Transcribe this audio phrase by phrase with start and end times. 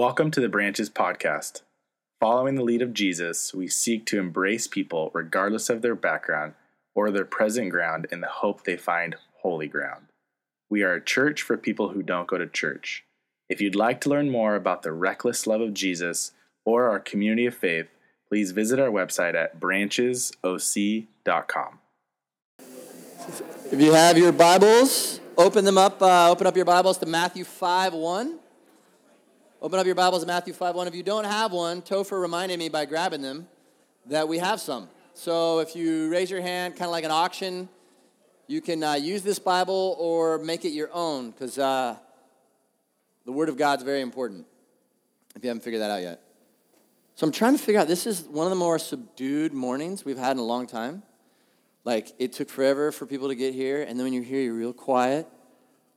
[0.00, 1.60] Welcome to the Branches Podcast.
[2.20, 6.54] Following the lead of Jesus, we seek to embrace people regardless of their background
[6.94, 10.06] or their present ground in the hope they find holy ground.
[10.70, 13.04] We are a church for people who don't go to church.
[13.50, 16.32] If you'd like to learn more about the reckless love of Jesus
[16.64, 17.88] or our community of faith,
[18.26, 21.78] please visit our website at branchesoc.com.
[23.70, 26.00] If you have your Bibles, open them up.
[26.00, 28.38] Uh, open up your Bibles to Matthew 5 1.
[29.62, 30.86] Open up your Bibles Matthew 5 1.
[30.86, 33.46] If you don't have one, Topher reminded me by grabbing them
[34.06, 34.88] that we have some.
[35.12, 37.68] So if you raise your hand, kind of like an auction,
[38.46, 41.94] you can uh, use this Bible or make it your own because uh,
[43.26, 44.46] the Word of God is very important
[45.36, 46.22] if you haven't figured that out yet.
[47.14, 50.16] So I'm trying to figure out this is one of the more subdued mornings we've
[50.16, 51.02] had in a long time.
[51.84, 54.54] Like it took forever for people to get here, and then when you're here, you're
[54.54, 55.28] real quiet.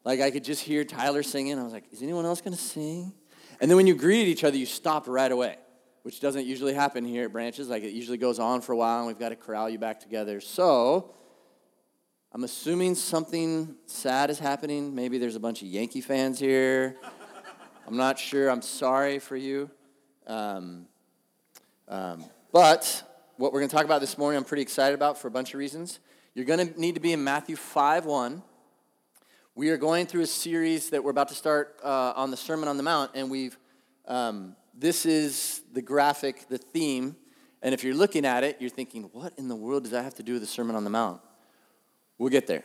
[0.03, 1.57] Like I could just hear Tyler singing.
[1.57, 3.13] I was like, is anyone else going to sing?
[3.63, 5.55] And then when you greeted each other, you stopped right away,
[6.01, 7.69] which doesn't usually happen here at Branches.
[7.69, 10.01] Like it usually goes on for a while, and we've got to corral you back
[10.01, 10.41] together.
[10.41, 11.15] So
[12.33, 14.93] I'm assuming something sad is happening.
[14.93, 16.97] Maybe there's a bunch of Yankee fans here.
[17.87, 18.51] I'm not sure.
[18.51, 19.71] I'm sorry for you.
[20.27, 20.85] Um,
[21.87, 23.01] um, but
[23.37, 25.53] what we're going to talk about this morning, I'm pretty excited about for a bunch
[25.53, 26.01] of reasons.
[26.33, 28.43] You're going to need to be in Matthew 5 1.
[29.55, 32.67] We are going through a series that we're about to start uh, on the Sermon
[32.67, 33.55] on the Mount, and we've
[34.07, 37.15] um, this is the graphic, the theme.
[37.61, 40.15] And if you're looking at it, you're thinking, what in the world does that have
[40.15, 41.21] to do with the Sermon on the Mount?
[42.17, 42.63] We'll get there.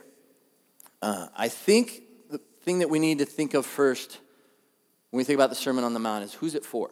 [1.03, 4.21] Uh, I think the thing that we need to think of first
[5.11, 6.91] when we think about the Sermon on the Mount is who's it for?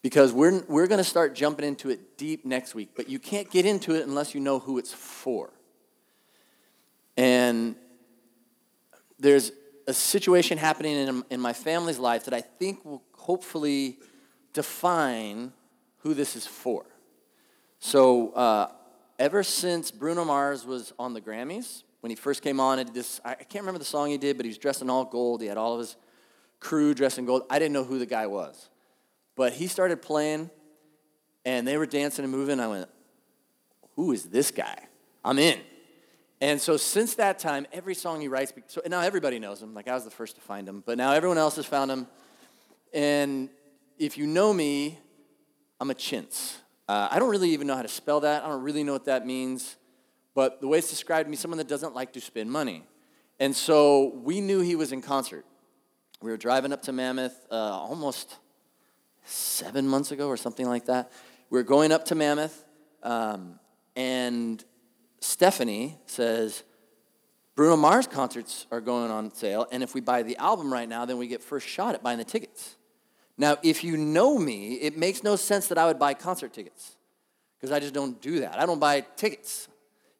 [0.00, 3.50] Because we're, we're going to start jumping into it deep next week, but you can't
[3.50, 5.50] get into it unless you know who it's for.
[7.18, 7.76] And
[9.20, 9.52] there's
[9.86, 13.98] a situation happening in, in my family's life that I think will hopefully
[14.52, 15.52] define
[15.98, 16.84] who this is for.
[17.78, 18.72] So, uh,
[19.18, 23.20] ever since Bruno Mars was on the Grammys, when he first came on, and this,
[23.24, 25.42] I can't remember the song he did, but he was dressed in all gold.
[25.42, 25.96] He had all of his
[26.58, 27.42] crew dressed in gold.
[27.50, 28.70] I didn't know who the guy was.
[29.36, 30.50] But he started playing,
[31.44, 32.60] and they were dancing and moving.
[32.60, 32.88] I went,
[33.96, 34.78] Who is this guy?
[35.24, 35.60] I'm in.
[36.40, 39.74] And so since that time, every song he writes, so now everybody knows him.
[39.74, 42.06] Like I was the first to find him, but now everyone else has found him.
[42.94, 43.50] And
[43.98, 44.98] if you know me,
[45.78, 46.58] I'm a chintz.
[46.88, 48.42] Uh, I don't really even know how to spell that.
[48.42, 49.76] I don't really know what that means.
[50.34, 52.84] But the way it's described to me, someone that doesn't like to spend money.
[53.38, 55.44] And so we knew he was in concert.
[56.22, 58.36] We were driving up to Mammoth uh, almost
[59.24, 61.12] seven months ago or something like that.
[61.50, 62.64] We were going up to Mammoth,
[63.02, 63.58] um,
[63.96, 64.62] and
[65.20, 66.64] Stephanie says,
[67.54, 71.04] Bruno Mars concerts are going on sale, and if we buy the album right now,
[71.04, 72.76] then we get first shot at buying the tickets.
[73.36, 76.96] Now, if you know me, it makes no sense that I would buy concert tickets
[77.56, 78.58] because I just don't do that.
[78.58, 79.68] I don't buy tickets.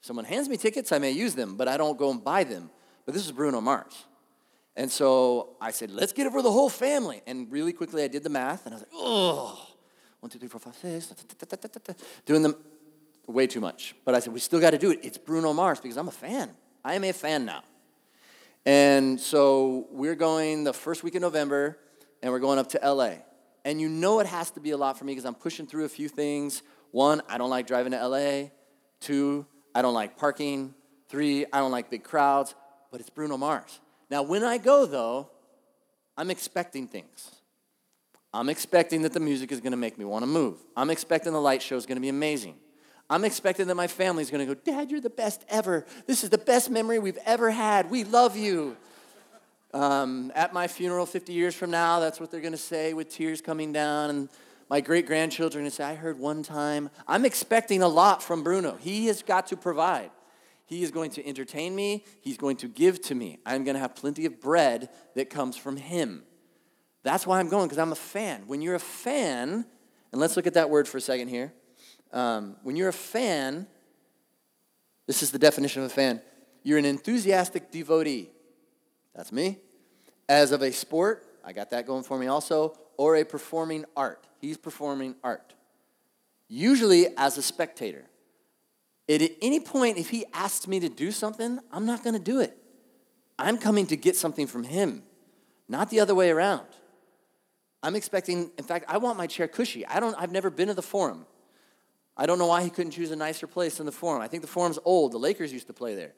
[0.00, 2.44] If someone hands me tickets, I may use them, but I don't go and buy
[2.44, 2.70] them.
[3.04, 4.06] But this is Bruno Mars.
[4.76, 7.22] And so I said, let's get it for the whole family.
[7.26, 9.66] And really quickly, I did the math, and I was like, oh,
[10.20, 11.12] one, two, three, four, five, six,
[12.24, 12.54] doing them
[13.32, 13.94] way too much.
[14.04, 15.00] But I said, we still got to do it.
[15.02, 16.50] It's Bruno Mars because I'm a fan.
[16.84, 17.62] I am a fan now.
[18.66, 21.78] And so we're going the first week of November,
[22.22, 23.14] and we're going up to LA.
[23.64, 25.84] And you know it has to be a lot for me because I'm pushing through
[25.84, 26.62] a few things.
[26.91, 28.48] One, I don't like driving to LA.
[29.00, 30.74] Two, I don't like parking.
[31.08, 32.54] Three, I don't like big crowds.
[32.91, 33.80] But it's Bruno Mars.
[34.10, 35.30] Now, when I go, though,
[36.16, 37.30] I'm expecting things.
[38.32, 40.58] I'm expecting that the music is going to make me want to move.
[40.76, 42.56] I'm expecting the light show is going to be amazing.
[43.10, 45.84] I'm expecting that my family is going to go, Dad, you're the best ever.
[46.06, 47.91] This is the best memory we've ever had.
[47.91, 48.76] We love you.
[49.75, 53.41] Um, at my funeral 50 years from now, that's what they're to say with tears
[53.41, 54.10] coming down.
[54.10, 54.28] And
[54.69, 56.88] my great grandchildren to say, I heard one time.
[57.09, 58.76] I'm expecting a lot from Bruno.
[58.76, 60.12] He has got to provide.
[60.66, 63.41] He is going to entertain me, He's going to give to me.
[63.44, 66.22] I'm to have plenty of bread that comes from Him.
[67.03, 68.45] That's why I'm going, because I'm a fan.
[68.47, 69.66] When you're a fan,
[70.13, 71.53] and let's look at that word for a second here.
[72.12, 73.66] Um, when you're a fan,
[75.07, 76.21] this is the definition of a fan
[76.62, 78.28] you're an enthusiastic devotee.
[79.15, 79.59] That's me.
[80.28, 84.27] As of a sport, I got that going for me also, or a performing art.
[84.41, 85.54] He's performing art.
[86.48, 88.04] Usually as a spectator.
[89.09, 92.41] At any point, if he asks me to do something, I'm not going to do
[92.41, 92.56] it.
[93.39, 95.03] I'm coming to get something from him,
[95.68, 96.66] not the other way around.
[97.83, 99.86] I'm expecting, in fact, I want my chair cushy.
[99.86, 101.24] I don't, I've never been to the forum.
[102.20, 104.20] I don't know why he couldn't choose a nicer place than the forum.
[104.20, 105.12] I think the forum's old.
[105.12, 106.12] The Lakers used to play there.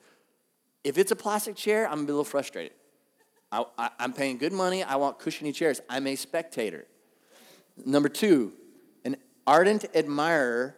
[0.82, 2.72] If it's a plastic chair, I'm gonna be a little frustrated.
[3.52, 4.82] I, I, I'm paying good money.
[4.82, 5.80] I want cushiony chairs.
[5.88, 6.86] I'm a spectator.
[7.86, 8.52] Number two,
[9.04, 9.16] an
[9.46, 10.74] ardent admirer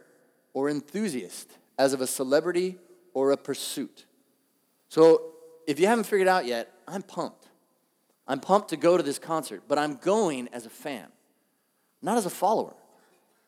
[0.52, 2.76] or enthusiast as of a celebrity
[3.14, 4.04] or a pursuit.
[4.90, 5.32] So
[5.66, 7.48] if you haven't figured out yet, I'm pumped.
[8.28, 11.06] I'm pumped to go to this concert, but I'm going as a fan,
[12.02, 12.74] not as a follower.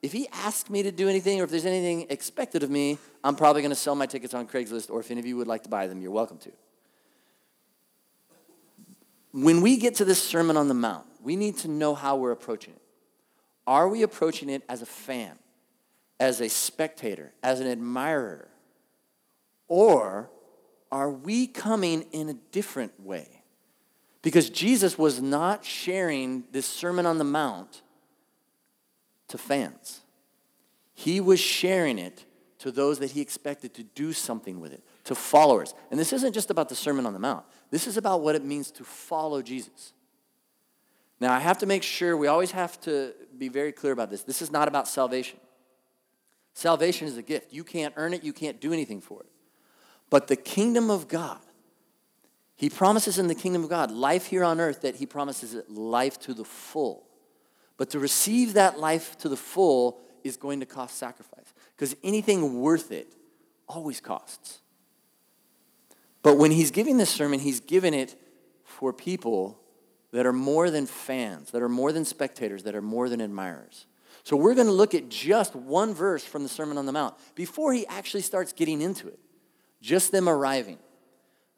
[0.03, 3.35] If he asks me to do anything or if there's anything expected of me, I'm
[3.35, 5.63] probably going to sell my tickets on Craigslist, or if any of you would like
[5.65, 6.53] to buy them, you're welcome to.
[9.33, 12.31] When we get to this Sermon on the Mount, we need to know how we're
[12.31, 12.83] approaching it.
[13.67, 15.39] Are we approaching it as a fan,
[16.21, 18.49] as a spectator, as an admirer?
[19.69, 20.31] Or
[20.93, 23.43] are we coming in a different way?
[24.23, 27.83] Because Jesus was not sharing this Sermon on the Mount
[29.29, 30.01] to fans,
[30.95, 32.25] he was sharing it
[32.59, 35.75] to those that he expected to do something with it, to followers.
[35.91, 38.45] And this isn't just about the Sermon on the Mount, this is about what it
[38.45, 39.93] means to follow Jesus.
[41.19, 44.23] Now, I have to make sure we always have to be very clear about this.
[44.23, 45.39] This is not about salvation.
[46.53, 47.53] Salvation is a gift.
[47.53, 49.29] You can't earn it, you can't do anything for it.
[50.11, 51.41] But the kingdom of God,
[52.55, 55.71] he promises in the kingdom of God life here on earth that he promises it
[55.71, 57.06] life to the full.
[57.77, 62.61] But to receive that life to the full is going to cost sacrifice because anything
[62.61, 63.15] worth it
[63.69, 64.61] always costs.
[66.23, 68.21] But when he's giving this sermon, he's given it
[68.65, 69.61] for people
[70.13, 73.87] that are more than fans, that are more than spectators, that are more than admirers.
[74.25, 77.15] So we're going to look at just one verse from the Sermon on the Mount
[77.37, 79.21] before he actually starts getting into it
[79.81, 80.79] just them arriving.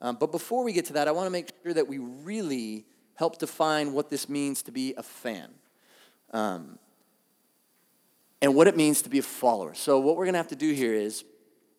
[0.01, 2.85] Um, but before we get to that, I want to make sure that we really
[3.15, 5.49] help define what this means to be a fan
[6.33, 6.79] um,
[8.41, 9.75] and what it means to be a follower.
[9.75, 11.25] So, what we're going to have to do here is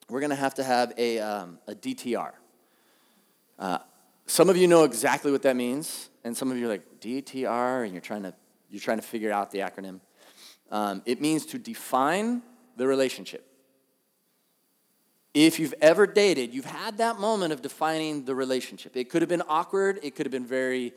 [0.09, 2.31] we're going to have to have a, um, a DTR.
[3.57, 3.79] Uh,
[4.25, 7.83] some of you know exactly what that means, and some of you are like, DTR,
[7.83, 8.33] and you're trying to,
[8.69, 9.99] you're trying to figure out the acronym.
[10.71, 12.41] Um, it means to define
[12.75, 13.45] the relationship.
[15.33, 18.97] If you've ever dated, you've had that moment of defining the relationship.
[18.97, 20.93] It could have been awkward, it could have been very,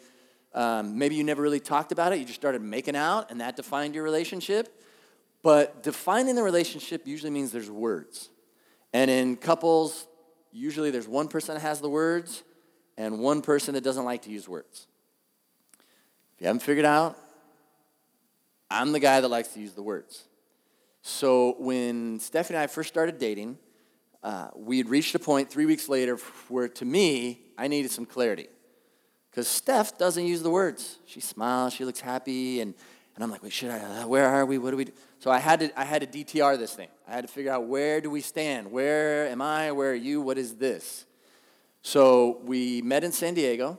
[0.55, 3.57] um, maybe you never really talked about it, you just started making out, and that
[3.57, 4.81] defined your relationship.
[5.43, 8.29] But defining the relationship usually means there's words.
[8.93, 10.07] And in couples,
[10.53, 12.43] usually there's one person that has the words
[12.97, 14.87] and one person that doesn't like to use words.
[16.35, 17.19] If you haven't figured out,
[18.71, 20.25] I'm the guy that likes to use the words.
[21.03, 23.59] So when Stephanie and I first started dating,
[24.23, 26.17] uh, we had reached a point three weeks later
[26.49, 28.47] where to me, I needed some clarity.
[29.33, 30.99] Because Steph doesn't use the words.
[31.07, 32.75] She smiles, she looks happy, and,
[33.17, 34.93] and I'm like, wait, should I, uh, where are we, what do we do?
[35.21, 36.89] So I had, to, I had to DTR this thing.
[37.09, 38.71] I had to figure out where do we stand?
[38.71, 39.73] Where am I?
[39.73, 40.21] Where are you?
[40.21, 41.07] What is this?
[41.81, 43.79] So we met in San Diego,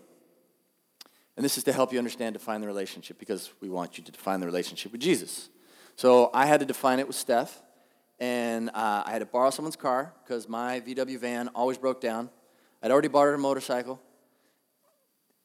[1.38, 4.12] and this is to help you understand define the relationship because we want you to
[4.12, 5.50] define the relationship with Jesus.
[5.96, 7.62] So I had to define it with Steph
[8.20, 12.30] and uh, I had to borrow someone's car because my VW van always broke down.
[12.82, 14.00] I'd already borrowed a motorcycle.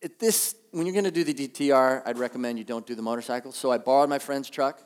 [0.00, 3.02] At this, when you're going to do the DTR, I'd recommend you don't do the
[3.02, 3.50] motorcycle.
[3.50, 4.80] So I borrowed my friend's truck,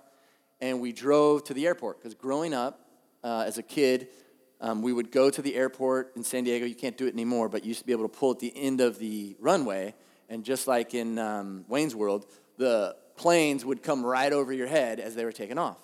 [0.60, 1.98] and we drove to the airport.
[1.98, 2.80] Because growing up
[3.22, 4.08] uh, as a kid,
[4.62, 6.64] um, we would go to the airport in San Diego.
[6.64, 8.56] You can't do it anymore, but you used to be able to pull at the
[8.56, 9.94] end of the runway,
[10.30, 12.26] and just like in um, Wayne's World,
[12.56, 15.78] the planes would come right over your head as they were taking off,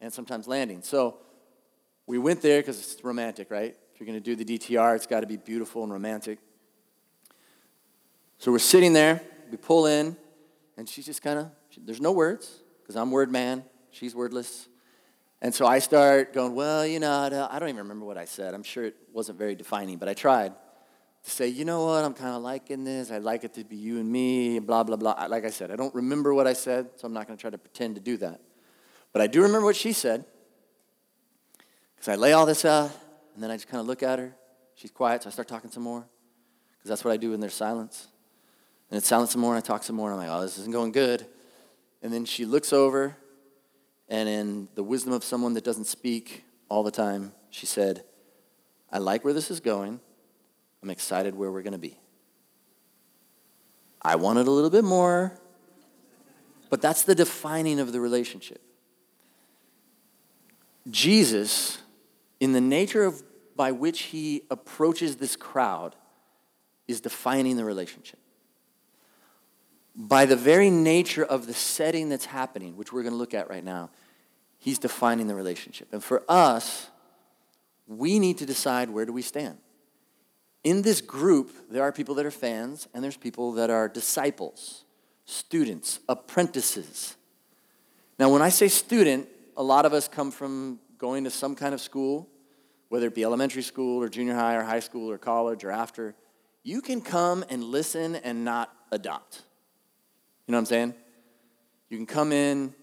[0.00, 0.82] and sometimes landing.
[0.82, 1.18] So
[2.06, 3.76] we went there because it's romantic, right?
[3.94, 6.38] If you're going to do the DTR, it's got to be beautiful and romantic.
[8.38, 10.16] So we're sitting there, we pull in,
[10.76, 14.68] and she's just kind of, there's no words, because I'm word man, she's wordless.
[15.40, 17.12] And so I start going, well, you know,
[17.50, 18.54] I don't even remember what I said.
[18.54, 20.52] I'm sure it wasn't very defining, but I tried
[21.24, 23.10] to say, you know what, I'm kind of liking this.
[23.10, 25.26] I'd like it to be you and me, blah, blah, blah.
[25.28, 27.50] Like I said, I don't remember what I said, so I'm not going to try
[27.50, 28.40] to pretend to do that.
[29.12, 30.24] But I do remember what she said.
[31.96, 32.92] Because I lay all this out,
[33.34, 34.34] and then I just kind of look at her.
[34.74, 36.06] She's quiet, so I start talking some more.
[36.78, 38.08] Because that's what I do when there's silence.
[38.90, 40.58] And it's silent some more, and I talk some more, and I'm like, oh, this
[40.58, 41.26] isn't going good.
[42.02, 43.16] And then she looks over,
[44.08, 48.04] and in the wisdom of someone that doesn't speak all the time, she said,
[48.92, 50.00] I like where this is going.
[50.82, 51.98] I'm excited where we're going to be.
[54.00, 55.36] I wanted a little bit more,
[56.70, 58.60] but that's the defining of the relationship.
[60.88, 61.78] Jesus
[62.38, 63.22] in the nature of
[63.56, 65.96] by which he approaches this crowd
[66.86, 68.20] is defining the relationship.
[69.98, 73.48] By the very nature of the setting that's happening, which we're going to look at
[73.48, 73.90] right now,
[74.58, 75.88] he's defining the relationship.
[75.90, 76.90] And for us,
[77.86, 79.58] we need to decide where do we stand.
[80.66, 84.84] in this group, there are people that are fans, and there's people that are disciples,
[85.24, 87.14] students, apprentices.
[88.18, 91.72] Now, when I say student, a lot of us come from going to some kind
[91.72, 92.28] of school,
[92.88, 96.16] whether it be elementary school or junior high or high school or college or after.
[96.64, 99.42] You can come and listen and not adopt.
[100.46, 100.94] You know what I'm saying?
[101.88, 102.74] You can come in,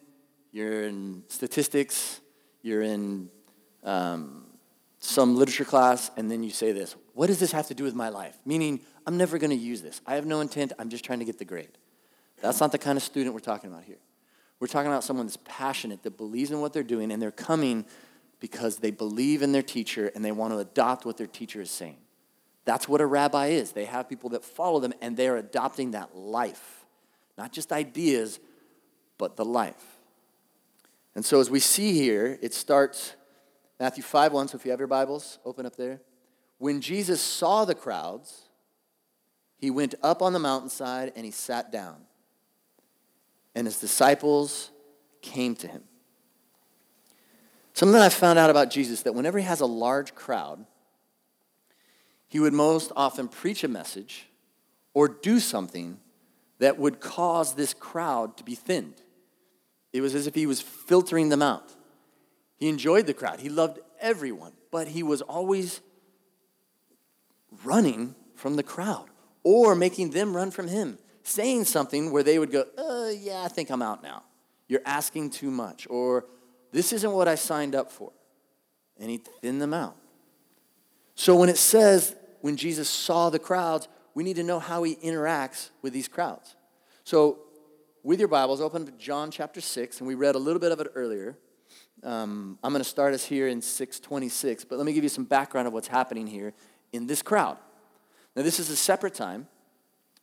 [0.52, 2.20] you're in statistics,
[2.62, 3.30] you're in
[3.84, 4.46] um,
[5.00, 7.96] some literature class, and then you say this What does this have to do with
[7.96, 8.38] my life?
[8.46, 10.02] Meaning, I'm never going to use this.
[10.06, 11.78] I have no intent, I'm just trying to get the grade.
[12.42, 14.00] That's not the kind of student we're talking about here.
[14.60, 17.86] We're talking about someone that's passionate, that believes in what they're doing, and they're coming
[18.40, 21.72] because they believe in their teacher and they want to adopt what their teacher is
[21.72, 21.98] saying.
[22.66, 23.72] That's what a rabbi is.
[23.72, 26.83] They have people that follow them, and they're adopting that life.
[27.38, 28.40] Not just ideas,
[29.18, 29.98] but the life.
[31.16, 33.16] And so, as we see here, it starts
[33.80, 34.48] Matthew 5 1.
[34.50, 36.02] So, if you have your Bibles, open up there.
[36.58, 38.50] When Jesus saw the crowds,
[39.58, 41.98] he went up on the mountainside and he sat down
[43.56, 44.72] and his disciples
[45.22, 45.84] came to him.
[47.74, 50.66] Something that I found out about Jesus that whenever he has a large crowd,
[52.28, 54.28] he would most often preach a message
[54.94, 56.00] or do something
[56.64, 59.02] that would cause this crowd to be thinned.
[59.92, 61.76] It was as if he was filtering them out.
[62.56, 65.82] He enjoyed the crowd, he loved everyone, but he was always
[67.64, 69.06] running from the crowd
[69.44, 73.48] or making them run from him saying something where they would go, uh, yeah, I
[73.48, 74.24] think I'm out now.
[74.68, 75.88] You're asking too much.
[75.90, 76.26] Or
[76.72, 78.12] this isn't what I signed up for.
[79.00, 79.96] And he thinned them out.
[81.16, 84.96] So when it says, when Jesus saw the crowds, we need to know how he
[84.96, 86.56] interacts with these crowds.
[87.04, 87.40] So
[88.04, 90.80] with your Bibles, open to John chapter 6, and we read a little bit of
[90.80, 91.38] it earlier.
[92.04, 95.24] Um, I'm going to start us here in 626, but let me give you some
[95.24, 96.54] background of what's happening here
[96.92, 97.58] in this crowd.
[98.36, 99.48] Now, this is a separate time.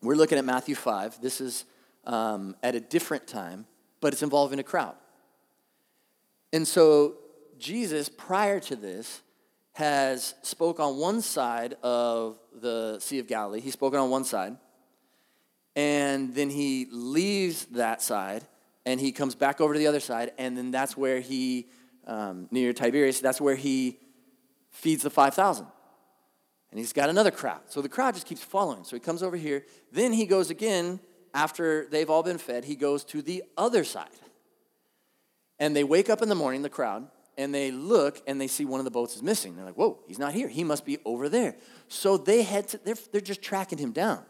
[0.02, 1.20] We're looking at Matthew 5.
[1.20, 1.64] This is
[2.04, 3.66] um, at a different time,
[4.00, 4.94] but it's involving a crowd.
[6.52, 7.14] And so
[7.58, 9.22] Jesus, prior to this,
[9.80, 13.60] has spoke on one side of the Sea of Galilee.
[13.60, 14.58] He's spoken on one side.
[15.74, 18.44] And then he leaves that side
[18.84, 20.32] and he comes back over to the other side.
[20.36, 21.68] And then that's where he,
[22.06, 23.98] um, near Tiberias, that's where he
[24.70, 25.66] feeds the 5,000
[26.70, 27.62] and he's got another crowd.
[27.70, 28.84] So the crowd just keeps following.
[28.84, 29.64] So he comes over here.
[29.92, 31.00] Then he goes again,
[31.32, 34.08] after they've all been fed, he goes to the other side.
[35.58, 38.64] And they wake up in the morning, the crowd, and they look and they see
[38.64, 39.56] one of the boats is missing.
[39.56, 40.48] They're like, whoa, he's not here.
[40.48, 41.56] He must be over there.
[41.88, 44.24] So they head to, they're, they're just tracking him down.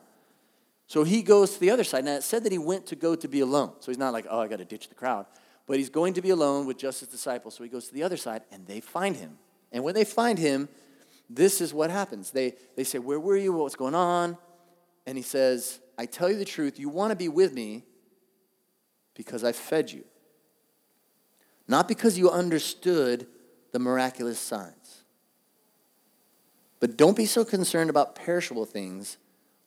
[0.86, 2.04] So he goes to the other side.
[2.04, 3.72] Now it said that he went to go to be alone.
[3.80, 5.26] So he's not like, oh, I got to ditch the crowd.
[5.66, 7.54] But he's going to be alone with just his disciples.
[7.54, 9.38] So he goes to the other side and they find him.
[9.72, 10.68] And when they find him,
[11.28, 12.32] this is what happens.
[12.32, 13.52] They, they say, Where were you?
[13.52, 14.36] What's going on?
[15.06, 17.84] And he says, I tell you the truth, you want to be with me
[19.14, 20.04] because I fed you.
[21.70, 23.28] Not because you understood
[23.70, 25.04] the miraculous signs.
[26.80, 29.18] But don't be so concerned about perishable things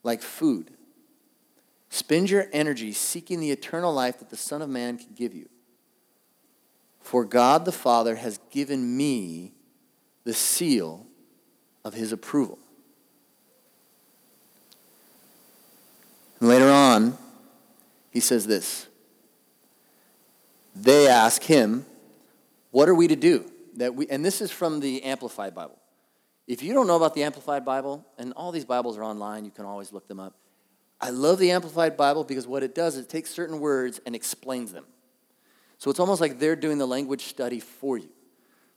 [0.02, 0.72] like food.
[1.88, 5.48] Spend your energy seeking the eternal life that the Son of Man can give you.
[7.00, 9.54] For God the Father has given me
[10.24, 11.06] the seal
[11.86, 12.58] of his approval.
[16.38, 17.16] And later on,
[18.10, 18.88] he says this.
[20.76, 21.86] They ask him,
[22.74, 23.48] What are we to do?
[23.76, 25.78] That we, and this is from the Amplified Bible.
[26.48, 29.52] If you don't know about the Amplified Bible, and all these Bibles are online, you
[29.52, 30.34] can always look them up.
[31.00, 34.16] I love the Amplified Bible because what it does is it takes certain words and
[34.16, 34.86] explains them.
[35.78, 38.08] So it's almost like they're doing the language study for you.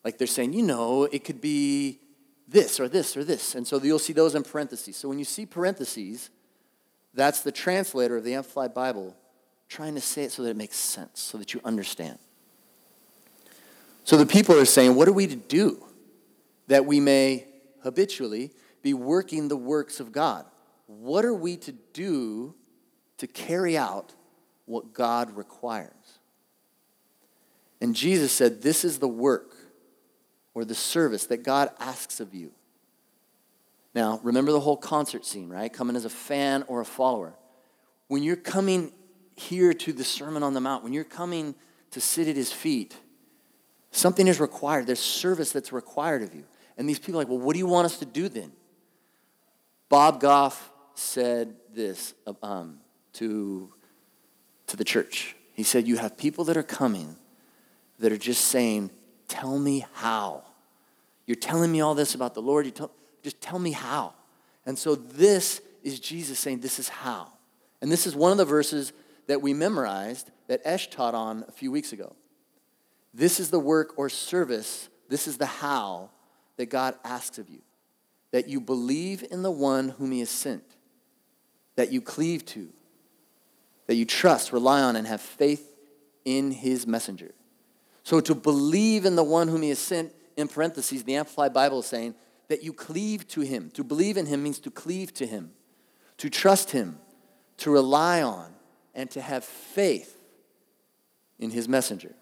[0.04, 2.00] Like they're saying, you know, it could be
[2.48, 3.56] this or this or this.
[3.56, 4.96] And so you'll see those in parentheses.
[4.96, 6.30] So when you see parentheses,
[7.16, 9.18] that's the translator of the Amplified Bible
[9.68, 12.20] trying to say it so that it makes sense, so that you understand.
[14.08, 15.86] So the people are saying, What are we to do
[16.68, 17.46] that we may
[17.84, 20.46] habitually be working the works of God?
[20.86, 22.56] What are we to do
[23.18, 24.14] to carry out
[24.66, 26.20] what God requires?
[27.82, 29.58] And Jesus said, This is the work
[30.54, 32.54] or the service that God asks of you.
[33.94, 35.72] Now, remember the whole concert scene, right?
[35.72, 37.34] Coming as a fan or a follower.
[38.08, 38.94] When you're coming
[39.36, 41.56] here to the Sermon on the Mount, when you're coming
[41.92, 42.96] to sit at his feet,
[43.92, 44.88] something is required.
[44.88, 46.44] There's service that's required of you.
[46.78, 48.52] And these people are like, well, what do you want us to do then?
[49.90, 52.14] Bob Goff said this
[52.44, 52.80] um,
[53.14, 53.72] to,
[54.68, 55.36] to the church.
[55.54, 57.16] He said, You have people that are coming
[58.00, 58.92] that are just saying,
[59.28, 60.44] Tell me how.
[61.26, 62.66] You're telling me all this about the Lord.
[62.66, 62.92] You tell,
[63.24, 64.14] just tell me how.
[64.66, 67.32] And so this is Jesus saying, This is how.
[67.82, 68.94] And this is one of the verses
[69.28, 72.16] that we memorized that Esh taught on a few weeks ago.
[73.18, 76.12] This is the work or service, this is the how
[76.58, 77.62] that God asks of you
[78.32, 80.64] that you believe in the one whom he has sent,
[81.76, 82.70] that you cleave to,
[83.88, 85.74] that you trust, rely on, and have faith
[86.26, 87.34] in his messenger.
[88.04, 91.80] So to believe in the one whom he has sent, in parentheses, the Amplified Bible
[91.80, 92.14] is saying
[92.48, 93.72] that you cleave to him.
[93.72, 95.52] To believe in him means to cleave to him,
[96.18, 97.00] to trust him,
[97.58, 98.54] to rely on,
[98.94, 100.16] and to have faith
[101.40, 102.14] in his messenger.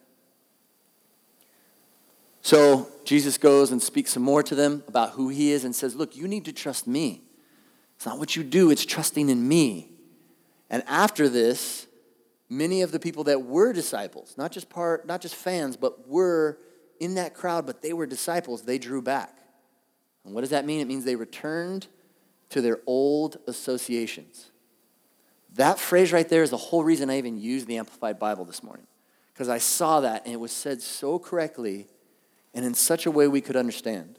[2.46, 5.96] So Jesus goes and speaks some more to them about who he is and says,
[5.96, 7.24] Look, you need to trust me.
[7.96, 9.90] It's not what you do, it's trusting in me.
[10.70, 11.88] And after this,
[12.48, 16.60] many of the people that were disciples, not just part, not just fans, but were
[17.00, 19.40] in that crowd, but they were disciples, they drew back.
[20.24, 20.82] And what does that mean?
[20.82, 21.88] It means they returned
[22.50, 24.52] to their old associations.
[25.56, 28.62] That phrase right there is the whole reason I even used the Amplified Bible this
[28.62, 28.86] morning.
[29.34, 31.88] Because I saw that and it was said so correctly
[32.56, 34.18] and in such a way we could understand.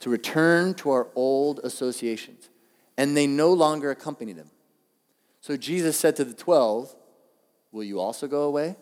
[0.00, 2.50] To return to our old associations.
[2.98, 4.50] And they no longer accompany them.
[5.40, 6.94] So Jesus said to the 12,
[7.72, 8.76] Will you also go away?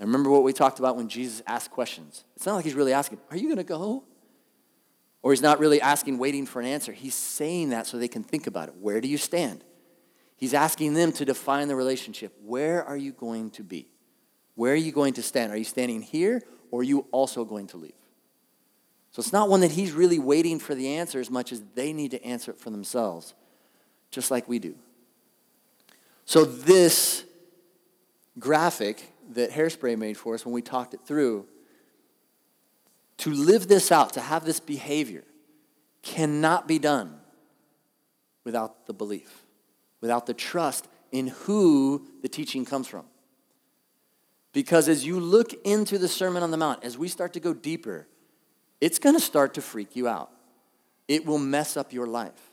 [0.00, 2.24] I remember what we talked about when Jesus asked questions.
[2.36, 4.04] It's not like he's really asking, Are you going to go?
[5.20, 6.92] Or he's not really asking, waiting for an answer.
[6.92, 8.76] He's saying that so they can think about it.
[8.80, 9.64] Where do you stand?
[10.36, 12.32] He's asking them to define the relationship.
[12.42, 13.88] Where are you going to be?
[14.54, 15.52] Where are you going to stand?
[15.52, 17.92] Are you standing here or are you also going to leave?
[19.10, 21.92] So it's not one that he's really waiting for the answer as much as they
[21.92, 23.34] need to answer it for themselves,
[24.10, 24.74] just like we do.
[26.24, 27.24] So this
[28.38, 31.46] graphic that Hairspray made for us when we talked it through,
[33.18, 35.24] to live this out, to have this behavior,
[36.02, 37.18] cannot be done
[38.44, 39.42] without the belief,
[40.00, 43.04] without the trust in who the teaching comes from.
[44.52, 47.52] Because as you look into the Sermon on the Mount, as we start to go
[47.52, 48.06] deeper,
[48.80, 50.30] it's going to start to freak you out.
[51.06, 52.50] It will mess up your life.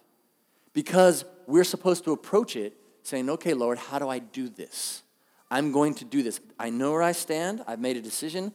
[0.73, 5.03] Because we're supposed to approach it saying, okay, Lord, how do I do this?
[5.49, 6.39] I'm going to do this.
[6.59, 7.63] I know where I stand.
[7.67, 8.51] I've made a decision.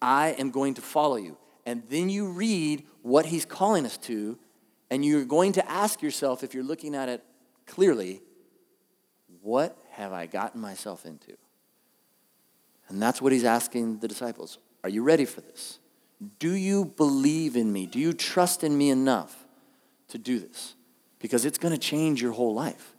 [0.00, 1.36] I am going to follow you.
[1.66, 4.38] And then you read what he's calling us to,
[4.90, 7.22] and you're going to ask yourself, if you're looking at it
[7.66, 8.22] clearly,
[9.42, 11.36] what have I gotten myself into?
[12.88, 14.58] And that's what he's asking the disciples.
[14.82, 15.78] Are you ready for this?
[16.38, 17.86] Do you believe in me?
[17.86, 19.46] Do you trust in me enough
[20.08, 20.74] to do this?
[21.18, 22.94] Because it's going to change your whole life.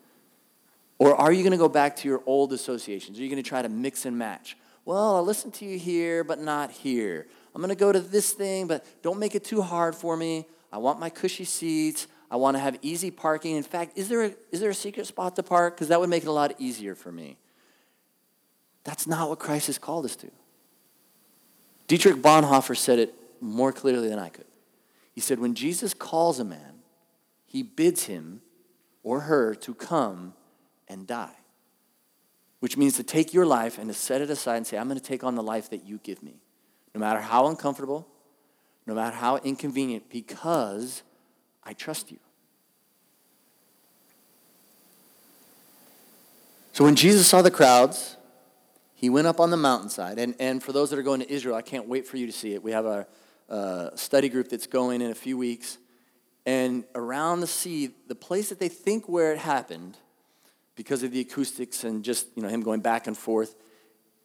[0.98, 3.18] Or are you going to go back to your old associations?
[3.18, 4.58] Are you going to try to mix and match?
[4.86, 7.28] Well, I'll listen to you here, but not here.
[7.56, 10.46] I'm going to go to this thing, but don't make it too hard for me.
[10.72, 12.08] I want my cushy seats.
[12.30, 13.56] I want to have easy parking.
[13.56, 15.76] In fact, is there a, is there a secret spot to park?
[15.76, 17.38] Because that would make it a lot easier for me.
[18.84, 20.32] That's not what Christ has called us to.
[21.88, 24.46] Dietrich Bonhoeffer said it more clearly than I could.
[25.14, 26.80] He said, When Jesus calls a man,
[27.46, 28.42] he bids him
[29.04, 30.34] or her to come
[30.88, 31.36] and die,
[32.60, 35.00] which means to take your life and to set it aside and say, I'm going
[35.00, 36.36] to take on the life that you give me,
[36.94, 38.08] no matter how uncomfortable,
[38.86, 41.02] no matter how inconvenient, because
[41.64, 42.20] I trust you.
[46.74, 48.16] So when Jesus saw the crowds,
[49.00, 50.20] he went up on the mountainside.
[50.20, 52.34] And, and for those that are going to Israel, I can't wait for you to
[52.34, 52.62] see it.
[52.62, 53.08] We have a,
[53.48, 55.78] a study group that's going in a few weeks.
[56.46, 59.96] And around the sea, the place that they think where it happened,
[60.76, 63.56] because of the acoustics and just you know him going back and forth,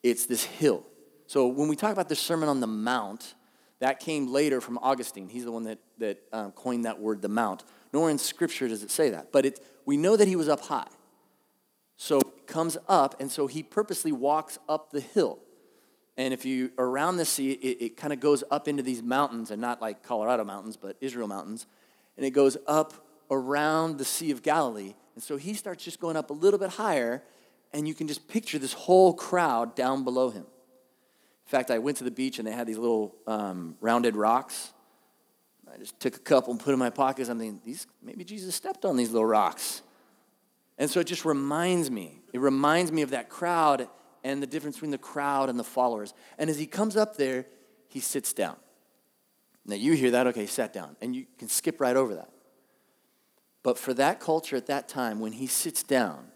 [0.03, 0.85] it's this hill.
[1.29, 3.35] So when we talk about the Sermon on the Mount,
[3.79, 5.29] that came later from Augustine.
[5.29, 7.63] He's the one that, that um, coined that word, the Mount.
[7.93, 9.31] Nowhere in Scripture does it say that.
[9.31, 10.89] But it, we know that he was up high.
[11.97, 15.38] So comes up, and so he purposely walks up the hill.
[16.16, 19.50] And if you around the sea, it, it kind of goes up into these mountains,
[19.50, 21.66] and not like Colorado mountains, but Israel mountains.
[22.16, 22.94] And it goes up
[23.30, 24.94] around the Sea of Galilee.
[25.14, 27.22] And so he starts just going up a little bit higher,
[27.72, 30.44] and you can just picture this whole crowd down below him.
[30.44, 34.72] In fact, I went to the beach and they had these little um, rounded rocks.
[35.72, 37.28] I just took a couple and put in my pockets.
[37.28, 39.83] I'm thinking, these maybe Jesus stepped on these little rocks.
[40.85, 43.88] And so it just reminds me, it reminds me of that crowd
[44.23, 46.12] and the difference between the crowd and the followers.
[46.37, 47.47] And as he comes up there,
[47.88, 48.57] he sits down.
[49.64, 52.29] Now you hear that, okay, he sat down, and you can skip right over that.
[53.62, 56.27] But for that culture at that time, when he sits down,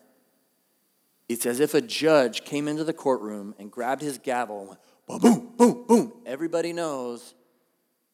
[1.28, 4.80] it's as if a judge came into the courtroom and grabbed his gavel and went,
[5.06, 6.12] boom, boom, boom, boom.
[6.24, 7.34] Everybody knows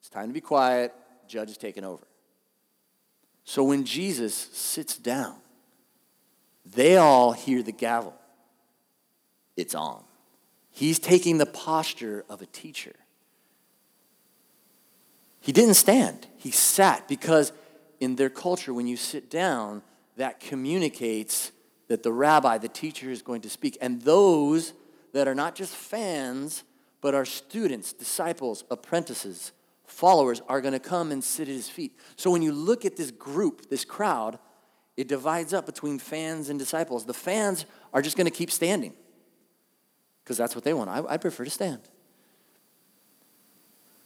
[0.00, 0.92] it's time to be quiet,
[1.28, 2.08] judge is taking over.
[3.44, 5.36] So when Jesus sits down,
[6.64, 8.14] they all hear the gavel.
[9.56, 10.02] It's on.
[10.70, 12.94] He's taking the posture of a teacher.
[15.40, 17.52] He didn't stand, he sat because
[18.00, 19.82] in their culture, when you sit down,
[20.16, 21.52] that communicates
[21.88, 23.76] that the rabbi, the teacher, is going to speak.
[23.80, 24.72] And those
[25.12, 26.64] that are not just fans,
[27.00, 29.52] but are students, disciples, apprentices,
[29.86, 31.96] followers, are going to come and sit at his feet.
[32.16, 34.38] So when you look at this group, this crowd,
[34.96, 37.04] it divides up between fans and disciples.
[37.04, 38.94] The fans are just going to keep standing
[40.22, 40.88] because that's what they want.
[40.88, 41.80] I, I, prefer to stand.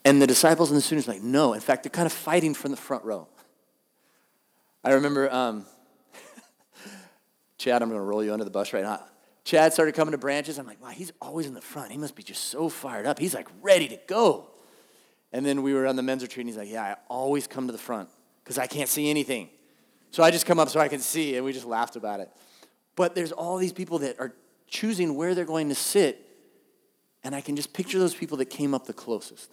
[0.05, 1.53] And the disciples and the students are like, no.
[1.53, 3.29] In fact, they're kind of fighting from the front row.
[4.83, 5.67] I remember, um,
[7.59, 9.05] Chad, I'm going to roll you under the bus right now.
[9.45, 10.59] Chad started coming to branches.
[10.59, 11.93] I'm like, wow, he's always in the front.
[11.93, 13.19] He must be just so fired up.
[13.19, 14.51] He's like ready to go.
[15.33, 17.67] And then we were on the men's retreat, and he's like, yeah, I always come
[17.67, 18.09] to the front
[18.43, 19.51] because I can't see anything.
[20.11, 22.31] So I just come up so I can see, and we just laughed about it.
[22.97, 24.35] But there's all these people that are
[24.67, 26.25] choosing where they're going to sit,
[27.23, 29.51] and I can just picture those people that came up the closest.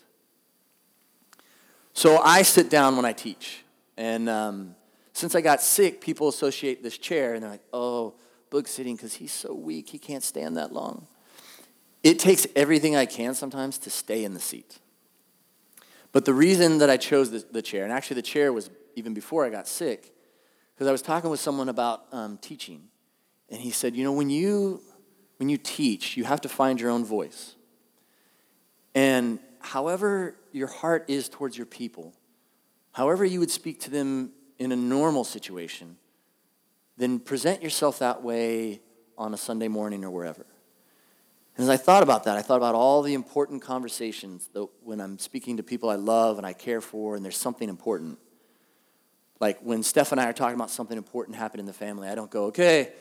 [1.94, 3.64] So I sit down when I teach,
[3.98, 4.76] and um,
[5.14, 8.16] since I got sick, people associate this chair, and they're like, oh,
[8.50, 11.08] book sitting because he's so weak, he can't stand that long.
[12.04, 14.80] It takes everything I can sometimes to stay in the seat.
[16.12, 19.14] But the reason that I chose the, the chair, and actually the chair was even
[19.14, 20.15] before I got sick,
[20.76, 22.90] because I was talking with someone about um, teaching,
[23.50, 24.82] and he said, you know, when you
[25.38, 27.56] when you teach, you have to find your own voice.
[28.94, 32.14] And however your heart is towards your people,
[32.94, 35.98] however you would speak to them in a normal situation,
[36.98, 38.80] then present yourself that way
[39.18, 40.46] on a Sunday morning or wherever.
[41.58, 45.00] And as I thought about that, I thought about all the important conversations that when
[45.00, 48.20] I'm speaking to people I love and I care for, and there's something important.
[49.40, 52.16] Like when Steph and I are talking about something important happened in the family, I
[52.16, 52.92] don't go, okay,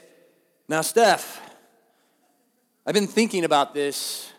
[0.67, 1.43] now, Steph,
[2.87, 4.33] I've been thinking about this.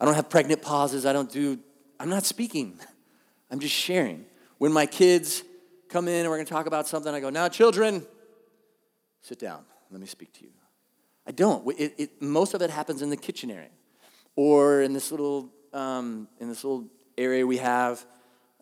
[0.00, 1.04] I don't have pregnant pauses.
[1.04, 1.58] I don't do,
[2.00, 2.78] I'm not speaking.
[3.50, 4.24] I'm just sharing.
[4.56, 5.42] When my kids
[5.88, 8.06] come in and we're going to talk about something, I go, now, children,
[9.20, 9.64] sit down.
[9.90, 10.50] Let me speak to you.
[11.26, 11.66] I don't.
[11.78, 13.68] It, it, most of it happens in the kitchen area
[14.34, 16.86] or in this little, um, in this little
[17.18, 18.04] area we have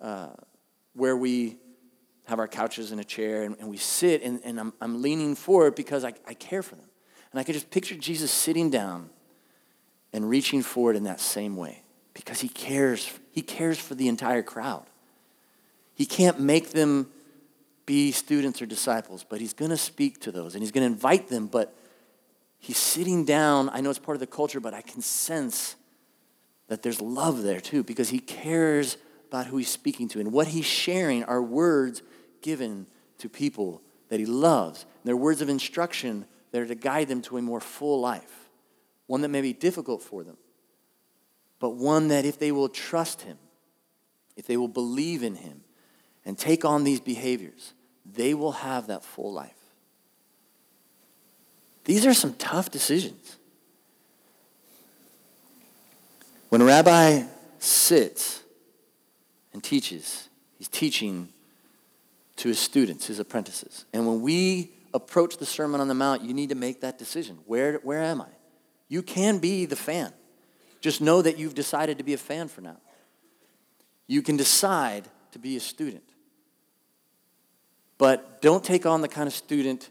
[0.01, 0.31] uh,
[0.97, 1.59] where we
[2.25, 5.35] have our couches and a chair and, and we sit and, and I'm, I'm leaning
[5.35, 6.89] forward because I, I care for them.
[7.31, 9.11] And I can just picture Jesus sitting down
[10.13, 11.83] and reaching forward in that same way
[12.15, 13.11] because he cares.
[13.31, 14.87] He cares for the entire crowd.
[15.95, 17.09] He can't make them
[17.85, 20.93] be students or disciples, but he's going to speak to those and he's going to
[20.93, 21.75] invite them, but
[22.59, 23.71] he's sitting down.
[23.73, 25.77] I know it's part of the culture, but I can sense
[26.69, 28.97] that there's love there too because he cares
[29.29, 30.21] about who he's speaking to.
[30.21, 32.03] And what he's sharing are words
[32.43, 32.87] given
[33.19, 34.83] to people that he loves.
[34.83, 38.49] And they're words of instruction that are to guide them to a more full life,
[39.07, 40.37] one that may be difficult for them,
[41.59, 43.39] but one that if they will trust him,
[44.37, 45.63] if they will believe in him,
[46.25, 47.73] and take on these behaviors,
[48.05, 49.53] they will have that full life.
[51.85, 53.37] These are some tough decisions.
[56.49, 57.23] When a rabbi
[57.59, 58.43] sits
[59.57, 61.31] and teaches, he's teaching
[62.37, 63.87] to his students, his apprentices.
[63.95, 67.39] And when we approach the Sermon on the Mount, you need to make that decision.
[67.47, 68.29] Where, where am I?
[68.89, 70.13] You can be the fan.
[70.83, 72.77] Just know that you've decided to be a fan for now.
[74.07, 76.05] You can decide to be a student.
[77.97, 79.89] But don't take on the kind of student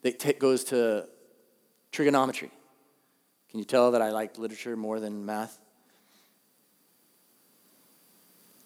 [0.00, 1.06] that t- goes to
[1.92, 2.50] trigonometry.
[3.50, 5.60] Can you tell that I like literature more than math?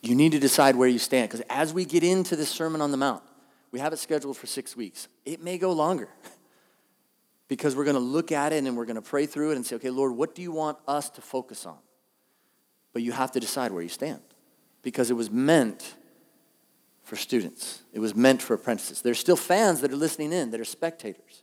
[0.09, 2.93] You need to decide where you stand because as we get into this Sermon on
[2.93, 3.23] the Mount,
[3.73, 5.07] we have it scheduled for six weeks.
[5.27, 6.09] It may go longer
[7.49, 9.67] because we're going to look at it and we're going to pray through it and
[9.67, 11.77] say, okay, Lord, what do you want us to focus on?
[12.95, 14.23] But you have to decide where you stand
[14.81, 15.95] because it was meant
[17.03, 19.03] for students, it was meant for apprentices.
[19.03, 21.43] There's still fans that are listening in, that are spectators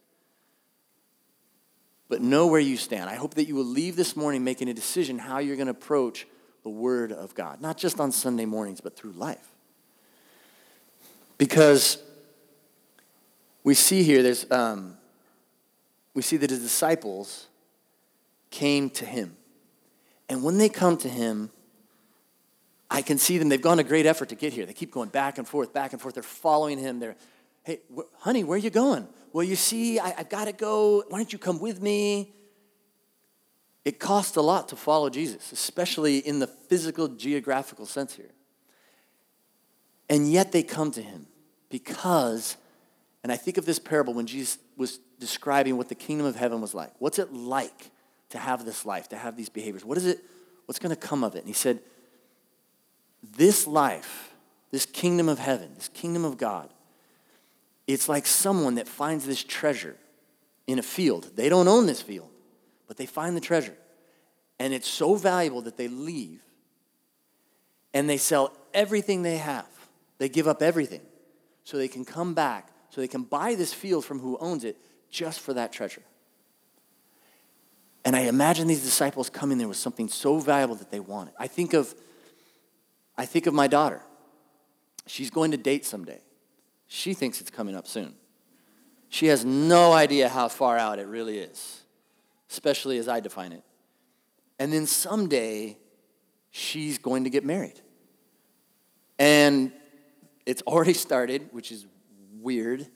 [2.07, 3.09] but know where you stand.
[3.09, 5.71] I hope that you will leave this morning making a decision how you're going to
[5.71, 6.27] approach
[6.65, 9.51] the Word of God, not just on Sunday mornings, but through life.
[11.37, 12.01] Because
[13.63, 14.97] we see here, there's, um,
[16.15, 17.45] we see that his disciples
[18.49, 19.37] came to him.
[20.27, 21.51] And when they come to him,
[22.89, 23.47] I can see them.
[23.47, 24.65] They've gone a great effort to get here.
[24.65, 26.15] They keep going back and forth, back and forth.
[26.15, 26.99] They're following him.
[26.99, 27.15] They're,
[27.61, 29.07] hey, wh- honey, where are you going?
[29.33, 31.03] Well, you see, I, I've got to go.
[31.09, 32.33] Why don't you come with me?
[33.85, 38.31] It costs a lot to follow Jesus, especially in the physical, geographical sense here.
[40.09, 41.27] And yet they come to him
[41.69, 42.57] because,
[43.23, 46.61] and I think of this parable when Jesus was describing what the kingdom of heaven
[46.61, 46.91] was like.
[46.99, 47.91] What's it like
[48.29, 49.85] to have this life, to have these behaviors?
[49.85, 50.19] What is it,
[50.65, 51.39] what's going to come of it?
[51.39, 51.79] And he said,
[53.37, 54.33] This life,
[54.71, 56.69] this kingdom of heaven, this kingdom of God,
[57.87, 59.95] it's like someone that finds this treasure
[60.65, 61.31] in a field.
[61.35, 62.29] They don't own this field,
[62.87, 63.75] but they find the treasure.
[64.59, 66.41] And it's so valuable that they leave
[67.93, 69.67] and they sell everything they have.
[70.17, 71.01] They give up everything
[71.63, 74.77] so they can come back, so they can buy this field from who owns it
[75.09, 76.03] just for that treasure.
[78.05, 81.35] And I imagine these disciples coming there with something so valuable that they want it.
[81.39, 81.93] I think of,
[83.17, 84.01] I think of my daughter.
[85.07, 86.19] She's going to date someday.
[86.87, 88.13] She thinks it's coming up soon.
[89.09, 91.81] She has no idea how far out it really is,
[92.55, 93.63] especially as I define it.
[94.59, 95.77] And then someday,
[96.51, 97.81] she's going to get married.
[99.19, 99.73] And
[100.45, 101.85] it's already started, which is
[102.39, 102.87] weird.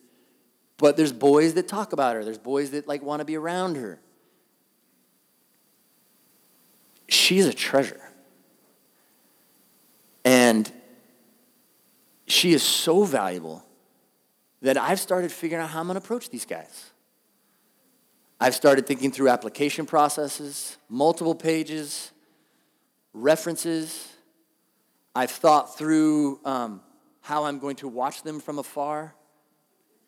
[0.78, 2.24] But there's boys that talk about her.
[2.24, 4.00] There's boys that like want to be around her.
[7.10, 8.02] She's a treasure.
[10.24, 10.72] And
[12.28, 13.66] she is so valuable
[14.62, 16.89] that I've started figuring out how I'm going to approach these guys.
[18.40, 22.12] I've started thinking through application processes, multiple pages,
[23.14, 24.08] references.
[25.14, 26.82] I've thought through um,
[27.22, 29.14] how I'm going to watch them from afar.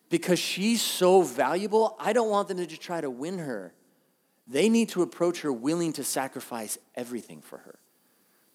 [0.10, 3.74] Because she's so valuable, I don't want them to just try to win her.
[4.48, 7.80] They need to approach her willing to sacrifice everything for her,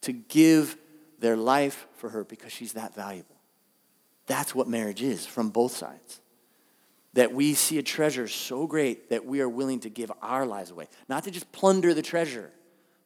[0.02, 0.76] to give
[1.18, 3.36] their life for her because she's that valuable.
[4.26, 6.20] That's what marriage is from both sides.
[7.16, 10.70] That we see a treasure so great that we are willing to give our lives
[10.70, 10.88] away.
[11.08, 12.50] Not to just plunder the treasure,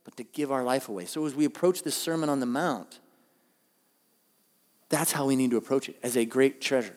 [0.05, 1.07] but to give our life away.
[1.07, 3.01] So as we approach this Sermon on the Mount,
[4.89, 6.97] that's how we need to approach it as a great treasure.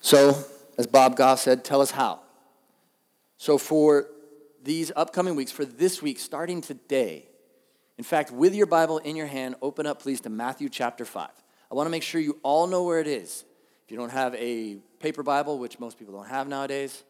[0.00, 0.36] So,
[0.76, 2.20] as Bob Goff said, tell us how.
[3.38, 4.08] So, for
[4.62, 7.26] these upcoming weeks, for this week, starting today,
[7.96, 11.30] in fact, with your Bible in your hand, open up, please, to Matthew chapter 5.
[11.70, 13.44] I want to make sure you all know where it is.
[13.84, 17.02] If you don't have a paper Bible, which most people don't have nowadays,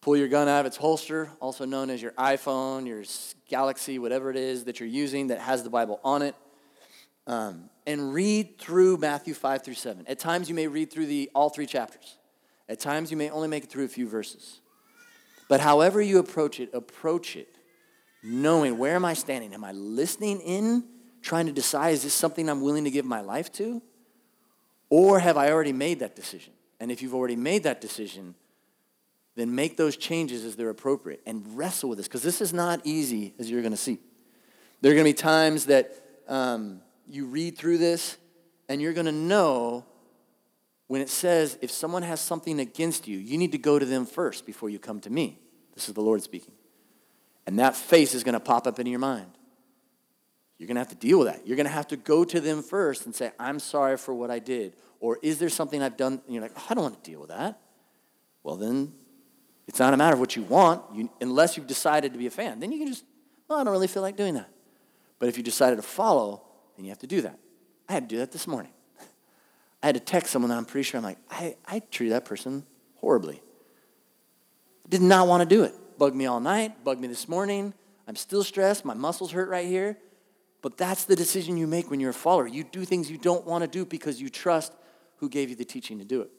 [0.00, 3.04] pull your gun out of its holster, also known as your iPhone, your
[3.48, 6.34] Galaxy, whatever it is that you're using that has the Bible on it,
[7.26, 10.04] um, and read through Matthew 5 through 7.
[10.08, 12.16] At times, you may read through the, all three chapters.
[12.68, 14.60] At times, you may only make it through a few verses.
[15.48, 17.48] But however you approach it, approach it
[18.22, 19.54] knowing where am I standing?
[19.54, 20.84] Am I listening in,
[21.22, 23.82] trying to decide is this something I'm willing to give my life to?
[24.90, 26.52] Or have I already made that decision?
[26.80, 28.34] And if you've already made that decision,
[29.36, 32.80] then make those changes as they're appropriate and wrestle with this because this is not
[32.84, 33.98] easy as you're going to see.
[34.80, 35.94] There are going to be times that
[36.28, 38.16] um, you read through this
[38.68, 39.84] and you're going to know
[40.88, 44.06] when it says if someone has something against you, you need to go to them
[44.06, 45.38] first before you come to me.
[45.74, 46.52] This is the Lord speaking.
[47.46, 49.30] And that face is going to pop up into your mind.
[50.60, 51.46] You're going to have to deal with that.
[51.46, 54.30] You're going to have to go to them first and say, I'm sorry for what
[54.30, 54.74] I did.
[55.00, 56.20] Or is there something I've done?
[56.26, 57.58] And you're like, oh, I don't want to deal with that.
[58.42, 58.92] Well, then
[59.66, 62.30] it's not a matter of what you want, you, unless you've decided to be a
[62.30, 62.60] fan.
[62.60, 63.04] Then you can just,
[63.48, 64.50] well, I don't really feel like doing that.
[65.18, 66.42] But if you decided to follow,
[66.76, 67.38] then you have to do that.
[67.88, 68.72] I had to do that this morning.
[69.82, 72.26] I had to text someone that I'm pretty sure I'm like, I, I treated that
[72.26, 73.42] person horribly.
[74.90, 77.74] Did not want to do it bugged me all night, bugged me this morning.
[78.08, 78.86] I'm still stressed.
[78.86, 79.98] My muscles hurt right here.
[80.62, 82.46] But that's the decision you make when you're a follower.
[82.46, 84.72] You do things you don't want to do because you trust
[85.16, 86.30] who gave you the teaching to do it.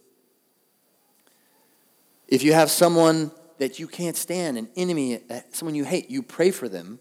[2.27, 6.23] If you have someone that you can't stand, an enemy, uh, someone you hate, you
[6.23, 6.99] pray for them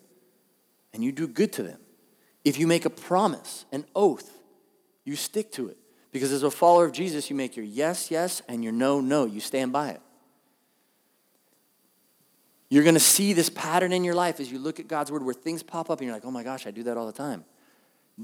[0.92, 1.78] and you do good to them.
[2.44, 4.30] If you make a promise, an oath,
[5.04, 5.76] you stick to it.
[6.12, 9.26] Because as a follower of Jesus, you make your yes, yes, and your no, no.
[9.26, 10.00] You stand by it.
[12.70, 15.24] You're going to see this pattern in your life as you look at God's word
[15.24, 17.12] where things pop up and you're like, oh my gosh, I do that all the
[17.12, 17.44] time.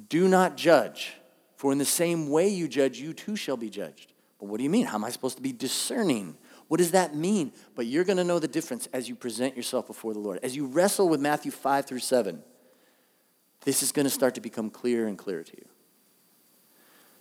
[0.08, 1.14] Do not judge,
[1.56, 4.12] for in the same way you judge, you too shall be judged.
[4.38, 4.86] But what do you mean?
[4.86, 6.36] How am I supposed to be discerning?
[6.68, 7.52] What does that mean?
[7.74, 10.38] But you're going to know the difference as you present yourself before the Lord.
[10.44, 12.40] As you wrestle with Matthew 5 through 7,
[13.62, 15.66] this is going to start to become clearer and clearer to you.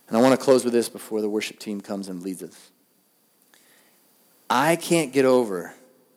[0.06, 2.70] And I want to close with this before the worship team comes and leads us.
[4.48, 5.74] I can't get over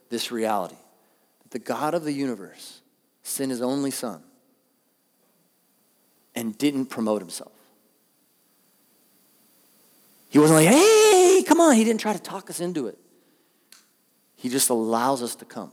[0.09, 0.75] this reality
[1.51, 2.81] the God of the universe
[3.23, 4.23] sent his only son
[6.35, 7.51] and didn't promote himself.
[10.29, 11.75] He wasn't like, hey, come on.
[11.75, 12.97] He didn't try to talk us into it.
[14.35, 15.71] He just allows us to come.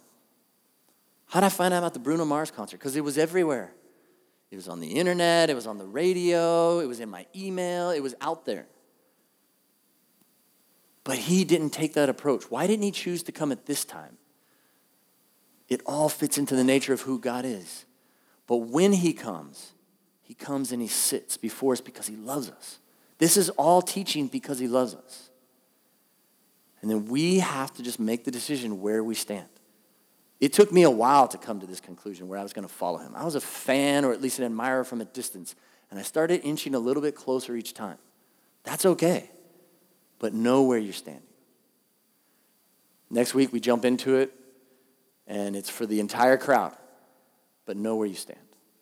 [1.29, 2.79] How did I find out about the Bruno Mars concert?
[2.79, 3.73] Because it was everywhere.
[4.51, 7.91] It was on the internet, it was on the radio, it was in my email,
[7.91, 8.67] it was out there.
[11.05, 12.51] But he didn't take that approach.
[12.51, 14.17] Why didn't he choose to come at this time?
[15.69, 17.85] It all fits into the nature of who God is.
[18.47, 19.73] But when he comes,
[20.23, 22.79] he comes and he sits before us because he loves us.
[23.19, 25.31] This is all teaching because he loves us.
[26.83, 29.49] And then we have to just make the decision where we stand.
[30.39, 32.73] It took me a while to come to this conclusion where I was going to
[32.73, 33.13] follow him.
[33.17, 35.55] I was a fan or at least an admirer from a distance,
[35.91, 37.99] and I started inching a little bit closer each time.
[38.63, 39.31] That's okay,
[40.19, 41.23] but know where you're standing.
[43.09, 44.33] Next week, we jump into it,
[45.27, 46.77] and it's for the entire crowd,
[47.65, 48.39] but know where you stand.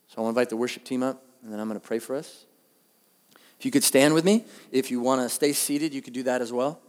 [0.09, 1.99] So I want to invite the worship team up, and then I'm going to pray
[1.99, 2.45] for us.
[3.59, 6.25] If you could stand with me, if you want to stay seated, you could do
[6.25, 6.81] that as well.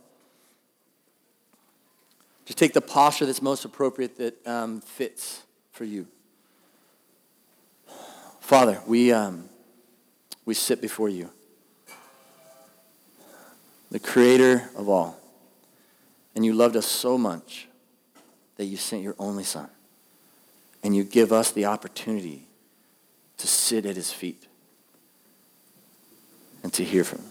[2.46, 6.08] Just take the posture that's most appropriate that um, fits for you.
[8.40, 9.50] Father, we, um,
[10.46, 11.32] we sit before you,
[13.90, 15.20] the creator of all.
[16.36, 17.68] And you loved us so much
[18.58, 19.70] that you sent your only son.
[20.84, 22.48] And you give us the opportunity
[23.38, 24.48] to sit at his feet
[26.64, 27.30] and to hear from him.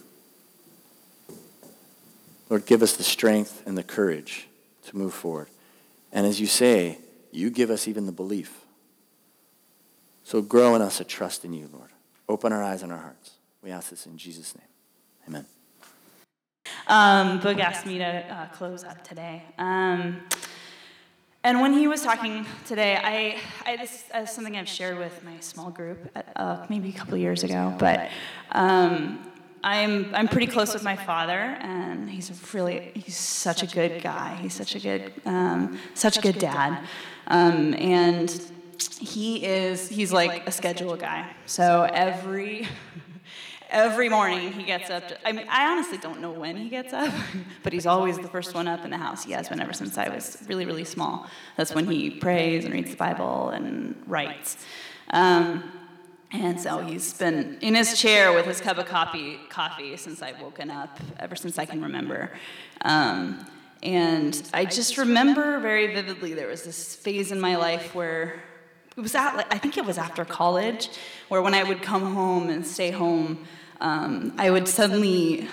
[2.51, 4.49] Lord, give us the strength and the courage
[4.87, 5.49] to move forward.
[6.13, 6.99] And as you say,
[7.33, 8.61] you give us even the belief.
[10.25, 11.91] So grow in us a trust in you, Lord.
[12.29, 13.33] Open our eyes and our hearts.
[13.63, 14.69] We ask this in Jesus' name.
[15.29, 15.47] Amen.
[16.87, 19.43] Um, asked me to uh, close up today.
[19.59, 20.21] Um,
[21.45, 25.39] and when he was talking today, I, I this is something I've shared with my
[25.41, 28.09] small group uh, maybe a couple years ago, but
[28.53, 29.19] um,
[29.63, 34.37] I'm I'm pretty close with my father, and he's really he's such a good guy.
[34.41, 36.83] He's such a good um, such a good dad,
[37.27, 38.31] um, and
[38.99, 41.31] he is he's like a schedule guy.
[41.45, 42.67] So every
[43.75, 45.09] every morning he gets up.
[45.09, 47.13] To, I mean, I honestly don't know when he gets up,
[47.63, 49.25] but he's always the first one up in the house.
[49.25, 51.27] He has been ever since I was really really small.
[51.57, 54.57] That's when he prays and reads the Bible and writes.
[55.11, 55.71] Um,
[56.31, 60.41] and so he's been in his chair with his cup of coffee, coffee since I've
[60.41, 62.33] woken up, ever since I can remember.
[62.81, 63.47] Um,
[63.85, 68.43] and I just remember very vividly there was this phase in my life where
[68.97, 70.89] it was at, I think it was after college,
[71.29, 73.45] where when I would come home and stay home,
[73.81, 75.49] um, I would suddenly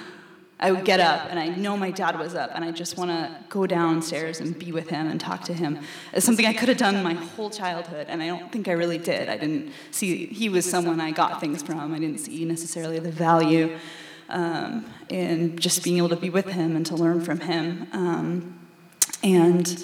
[0.61, 3.09] I would get up and I know my dad was up and I just want
[3.09, 5.79] to go downstairs and be with him and talk to him.
[6.13, 8.99] It's something I could have done my whole childhood and I don't think I really
[8.99, 9.27] did.
[9.27, 11.95] I didn't see, he was someone I got things from.
[11.95, 13.75] I didn't see necessarily the value
[14.29, 17.87] um, in just being able to be with him and to learn from him.
[17.91, 18.59] Um,
[19.23, 19.83] and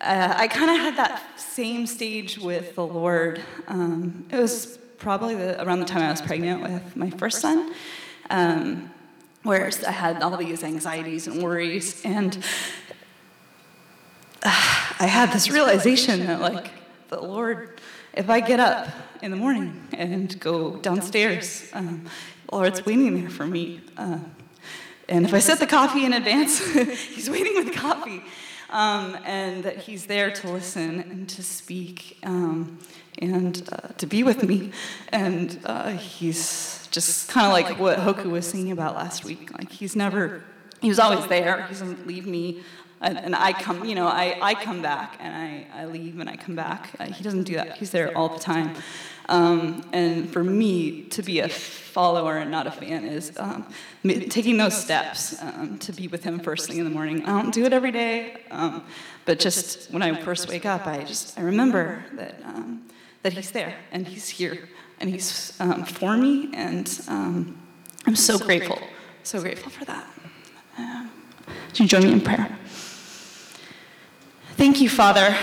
[0.00, 3.40] uh, I kind of had that same stage with the Lord.
[3.68, 7.74] Um, it was probably the, around the time I was pregnant with my first son.
[8.30, 8.90] Um,
[9.42, 12.42] where I had all these anxieties and worries, and
[14.42, 16.70] I had this realization that, like,
[17.08, 17.80] the Lord,
[18.14, 18.88] if I get up
[19.22, 22.06] in the morning and go downstairs, um,
[22.48, 23.80] the Lord's waiting there for me.
[23.96, 24.18] Uh,
[25.08, 26.58] and if I set the coffee in advance,
[27.14, 28.22] He's waiting with coffee.
[28.70, 32.78] Um, and that He's there to listen and to speak um,
[33.18, 34.72] and uh, to be with me.
[35.12, 39.50] And uh, He's just kind of like what Hoku was singing about last week.
[39.58, 40.44] Like he's never,
[40.84, 41.62] he was always there.
[41.62, 42.62] He doesn't leave me.
[43.00, 46.30] And, and I come, you know, I, I come back and I, I leave and
[46.30, 46.90] I come back.
[46.98, 47.76] Uh, he doesn't do that.
[47.76, 48.74] He's there all the time.
[49.28, 53.66] Um, and for me to be a follower and not a fan is um,
[54.28, 57.24] taking those steps um, to be with him first thing in the morning.
[57.24, 58.84] I don't do it every day, um,
[59.24, 62.82] but just when I first wake up, I just I remember that um,
[63.22, 64.68] that he's there and he's here
[65.00, 67.60] and He's um, for me, and um,
[68.06, 68.78] I'm so, grateful,
[69.22, 70.06] so grateful for that.
[71.74, 72.56] You join me in prayer?
[74.56, 75.36] Thank you, Father.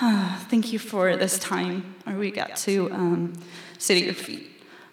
[0.00, 3.32] Uh, thank you for this time where we got to um,
[3.78, 4.44] sit at your feet.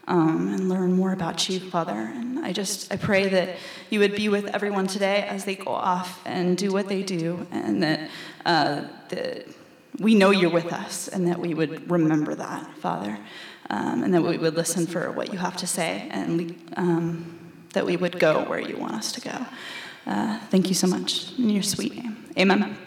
[0.07, 2.11] Um, and learn more about you, Father.
[2.13, 3.57] And I just I pray that
[3.89, 7.47] you would be with everyone today as they go off and do what they do,
[7.49, 8.11] and that
[8.45, 9.47] uh, that
[9.97, 13.17] we know you're with us, and that we would remember that, Father
[13.69, 17.39] um, and that we would listen for what you have to say, and um,
[17.73, 19.45] that we would go where you want us to go.
[20.05, 22.17] Uh, thank you so much in your sweet name.
[22.37, 22.77] Amen.